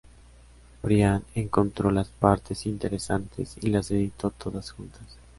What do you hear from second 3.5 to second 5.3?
y las editó todas juntas.